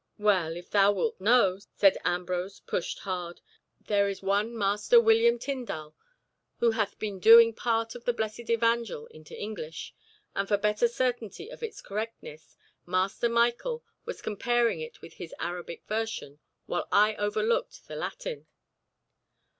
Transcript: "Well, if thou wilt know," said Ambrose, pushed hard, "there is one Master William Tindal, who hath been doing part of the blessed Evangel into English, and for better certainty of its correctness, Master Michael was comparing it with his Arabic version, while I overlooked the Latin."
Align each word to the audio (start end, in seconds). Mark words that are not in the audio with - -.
"Well, 0.17 0.57
if 0.57 0.71
thou 0.71 0.91
wilt 0.93 1.21
know," 1.21 1.59
said 1.77 1.99
Ambrose, 2.03 2.59
pushed 2.61 3.01
hard, 3.01 3.39
"there 3.81 4.09
is 4.09 4.23
one 4.23 4.57
Master 4.57 4.99
William 4.99 5.37
Tindal, 5.37 5.93
who 6.57 6.71
hath 6.71 6.97
been 6.97 7.19
doing 7.19 7.53
part 7.53 7.93
of 7.93 8.05
the 8.05 8.11
blessed 8.11 8.49
Evangel 8.49 9.05
into 9.11 9.39
English, 9.39 9.93
and 10.35 10.47
for 10.47 10.57
better 10.57 10.87
certainty 10.87 11.49
of 11.49 11.61
its 11.61 11.83
correctness, 11.83 12.57
Master 12.87 13.29
Michael 13.29 13.83
was 14.03 14.23
comparing 14.23 14.79
it 14.79 15.03
with 15.03 15.13
his 15.13 15.35
Arabic 15.37 15.83
version, 15.87 16.39
while 16.65 16.87
I 16.91 17.13
overlooked 17.17 17.87
the 17.87 17.95
Latin." 17.95 18.47